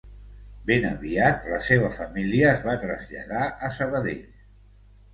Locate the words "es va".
2.57-2.77